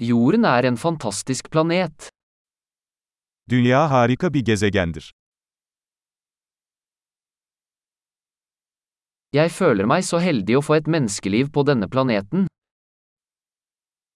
Jorden 0.00 0.42
er 0.42 0.64
en 0.64 0.76
fantastisk 0.76 1.50
planet. 1.50 2.08
Dünya 3.50 3.90
harika 3.90 4.34
bir 4.34 4.44
gezegendir. 4.44 5.12
Jeg 9.32 9.50
føler 9.50 9.84
meg 9.84 10.04
så 10.04 10.18
heldig 10.18 10.56
å 10.56 10.62
få 10.64 10.78
et 10.80 10.88
menneskeliv 10.88 11.50
på 11.52 11.66
denne 11.68 11.88
planeten. 11.88 12.46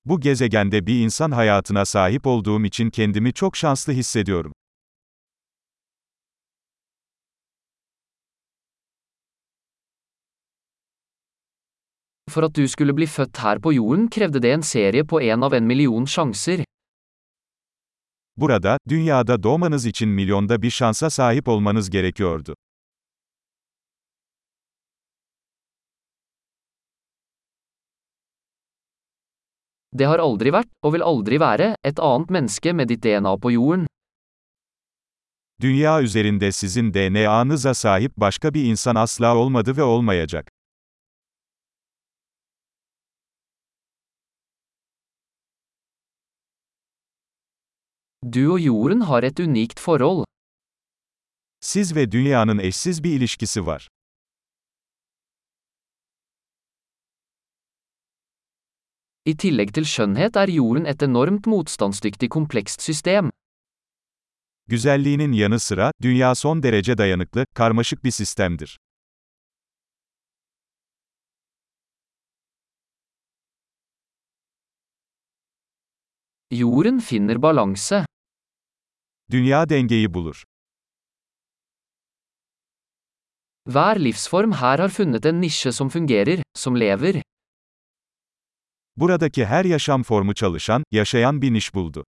Bu 0.04 0.20
gezegende 0.20 0.86
bir 0.86 1.04
insan 1.04 1.30
hayatına 1.30 1.84
sahip 1.84 2.26
olduğum 2.26 2.64
için 2.64 2.90
kendimi 2.90 3.32
çok 3.32 3.56
şanslı 3.56 3.92
hissediyorum. 3.92 4.52
For 12.34 12.42
at 12.42 12.54
du 12.56 12.64
skulle 12.68 12.92
bli 12.98 13.06
født 13.06 13.38
her 13.38 13.60
på 13.62 13.70
jorden 13.72 14.08
krevde 14.10 14.40
det 14.42 14.50
en 14.56 14.62
serie 14.66 15.04
på 15.06 15.20
en 15.22 15.42
av 15.46 15.54
en 15.54 15.66
million 15.66 16.06
sjanser. 16.06 16.64
Burada, 18.36 18.78
dünyada 18.88 19.42
doğmanız 19.42 19.86
için 19.86 20.08
milyonda 20.08 20.62
bir 20.62 20.70
şansa 20.70 21.10
sahip 21.10 21.48
olmanız 21.48 21.90
gerekiyordu. 21.90 22.54
Det 29.98 30.06
har 30.06 30.18
aldri 30.18 30.50
vært, 30.50 30.68
og 30.82 30.92
vil 30.94 31.02
aldri 31.02 31.38
være, 31.40 31.76
et 31.84 32.00
annet 32.02 32.30
menneske 32.30 32.72
med 32.72 32.88
ditt 32.88 33.02
DNA 33.04 33.36
på 33.38 33.50
jorden. 33.50 33.86
Dünya 35.62 36.02
üzerinde 36.02 36.52
sizin 36.52 36.94
DNA'nıza 36.94 37.74
sahip 37.74 38.16
başka 38.16 38.54
bir 38.54 38.64
insan 38.64 38.94
asla 38.94 39.36
olmadı 39.36 39.76
ve 39.76 39.82
olmayacak. 39.82 40.48
Du 48.24 48.54
og 48.54 48.60
jorden 48.60 49.02
har 49.04 49.22
et 49.28 49.40
unikt 49.40 49.80
forhold. 49.80 50.24
Siz 51.60 51.94
ve 51.96 52.12
dünyanın 52.12 52.58
eşsiz 52.58 53.04
bir 53.04 53.12
ilişkisi 53.12 53.66
var. 53.66 53.88
I 59.26 59.34
tillegg 59.36 59.74
til 59.74 59.84
skjønnhet 59.84 60.36
er 60.36 60.48
jorden 60.48 60.84
et 60.84 61.02
enormt 61.02 61.46
motstandsdyktig 61.46 62.30
komplekst 62.30 62.80
system. 62.80 63.30
Güzelliğinin 64.66 65.32
yanı 65.32 65.60
sıra, 65.60 65.92
dünya 66.02 66.34
son 66.34 66.62
derece 66.62 66.98
dayanıklı, 66.98 67.46
karmaşık 67.54 68.04
bir 68.04 68.10
sistemdir. 68.10 68.78
Jorden 76.50 76.98
finner 77.00 77.42
balanse. 77.42 78.04
Dünya 79.30 79.68
dengeyi 79.68 80.14
bulur. 80.14 80.44
Hver 83.66 83.96
livsform 84.04 84.52
her 84.52 84.78
har 84.78 84.88
funnet 84.88 85.26
en 85.26 85.40
nisje 85.40 85.72
som 85.72 85.88
fungerer, 85.88 86.42
som 86.54 86.76
lever. 86.76 87.22
Buradaki 88.96 89.44
her 89.44 89.64
yaşam 89.64 90.02
formu 90.02 90.34
çalışan, 90.34 90.84
yaşayan 90.90 91.42
bir 91.42 91.52
niş 91.52 91.74
buldu. 91.74 92.04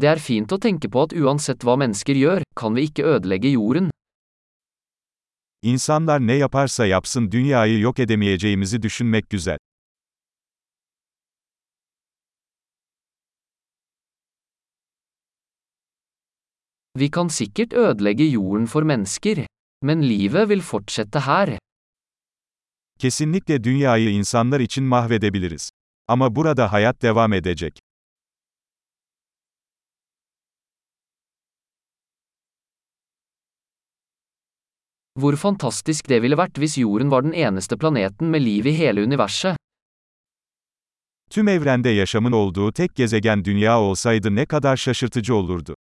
Det 0.00 0.06
er 0.06 0.20
fint 0.22 0.52
å 0.52 0.58
tenke 0.62 0.88
på 0.88 1.02
at 1.06 1.12
uansett 1.12 1.64
hva 1.66 1.74
mennesker 1.82 2.14
gjør, 2.14 2.42
kan 2.54 2.74
vi 2.76 2.84
ikke 2.88 3.04
ødelegge 3.04 3.50
jorden. 3.50 3.90
İnsanlar 5.62 6.26
ne 6.26 6.34
yaparsa 6.34 6.86
yapsın 6.86 7.30
dünyayı 7.32 7.80
yok 7.80 7.98
edemeyeceğimizi 7.98 8.82
düşünmek 8.82 9.30
güzel. 9.30 9.58
Vi 16.98 17.10
kan 17.10 17.28
sikkert 17.28 17.72
ødelegge 17.72 18.24
jorden 18.24 18.66
for 18.66 18.82
mennesker, 18.82 19.46
men 19.82 20.02
livet 20.02 20.48
vil 20.48 20.60
fortsette 20.60 21.20
her. 21.20 21.58
Kesinlikle 22.98 23.64
dünyayı 23.64 24.10
insanlar 24.10 24.60
için 24.60 24.84
mahvedebiliriz. 24.84 25.70
Ama 26.08 26.36
burada 26.36 26.72
hayat 26.72 27.02
devam 27.02 27.32
edecek. 27.32 27.78
Hvor 35.18 35.36
fantastisk 35.36 36.08
det 36.08 36.22
ville 36.22 36.36
vært 36.36 36.58
hvis 36.58 36.78
jorden 36.78 37.10
var 37.10 37.22
den 37.22 37.32
eneste 37.32 37.76
planeten 37.76 38.28
med 38.30 38.40
liv 38.40 38.66
i 38.66 38.72
hele 38.78 39.02
universet. 39.02 39.56
Tüm 41.30 41.48
evrende 41.48 41.88
yaşamın 41.88 42.32
olduğu 42.32 42.72
tek 42.72 42.94
gezegen 42.94 43.44
dünya 43.44 43.80
olsaydı 43.80 44.34
ne 44.34 44.46
kadar 44.46 44.76
şaşırtıcı 44.76 45.34
olurdu. 45.34 45.74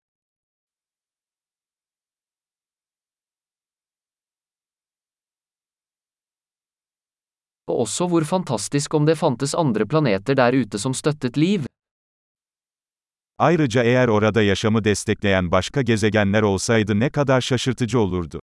Og 7.67 7.81
også 7.81 8.07
hvor 8.07 8.25
fantastisk 8.25 8.95
om 8.95 9.07
det 9.07 9.19
fantes 9.19 9.55
andre 9.55 9.87
planeter 9.87 10.35
der 10.35 10.53
ute 10.53 10.79
som 10.79 10.95
støttet 10.95 11.37
liv. 11.37 11.65
Ayrıca 13.39 13.83
eğer 13.83 14.09
orada 14.09 14.43
yaşamı 14.43 14.85
destekleyen 14.85 15.51
başka 15.51 15.83
gezegenler 15.83 16.43
olsaydı 16.43 17.01
ne 17.01 17.11
kadar 17.11 17.41
şaşırtıcı 17.41 18.01
olurdu. 18.01 18.41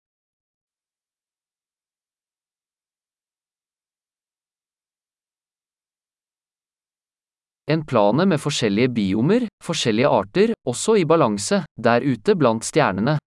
En 7.68 7.85
plane 7.85 8.25
med 8.25 8.38
forskjellige 8.38 8.96
biomer, 8.96 9.47
forskjellige 9.63 10.08
arter, 10.08 10.53
også 10.66 10.97
i 10.97 11.09
balanse, 11.09 11.66
der 11.78 12.02
ute 12.02 12.40
blant 12.40 12.66
stjernene. 12.66 13.19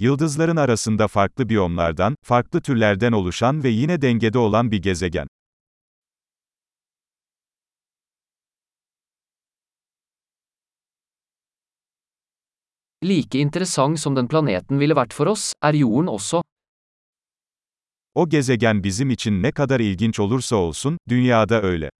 Yıldızların 0.00 0.56
arasında 0.56 1.08
farklı 1.08 1.48
biyomlardan, 1.48 2.14
farklı 2.22 2.60
türlerden 2.62 3.12
oluşan 3.12 3.64
ve 3.64 3.68
yine 3.68 4.02
dengede 4.02 4.38
olan 4.38 4.70
bir 4.70 4.82
gezegen. 4.82 5.26
Like 13.04 13.38
interessant 13.38 14.00
som 14.00 14.16
den 14.16 14.28
planeten 14.28 14.80
ville 14.80 14.94
vært 14.96 15.12
for 15.14 15.26
oss, 15.26 15.52
er 15.62 15.74
jorden 15.74 16.06
også. 16.06 16.42
O 18.14 18.28
gezegen 18.28 18.84
bizim 18.84 19.10
için 19.10 19.42
ne 19.42 19.52
kadar 19.52 19.80
ilginç 19.80 20.20
olursa 20.20 20.56
olsun, 20.56 20.98
dünyada 21.08 21.62
öyle. 21.62 21.90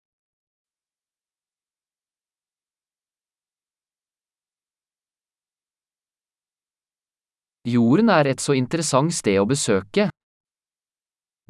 Jorden 7.69 8.09
er 8.09 8.27
et 8.33 8.41
så 8.41 8.55
interessant 8.56 9.12
sted 9.12 9.37
å 9.41 9.47
besøke. 9.49 10.09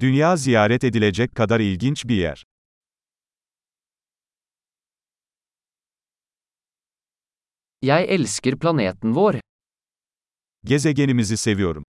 Dünya 0.00 0.36
ziyaret 0.36 0.84
edilecek 0.84 1.34
kadar 1.34 1.60
ilginç 1.60 2.04
bir 2.08 2.18
yer. 2.22 2.44
Jeg 7.82 8.08
elsker 8.14 8.56
planeten 8.58 9.14
vår. 9.14 9.40
Gezegenimizi 10.64 11.36
seviyorum. 11.36 11.84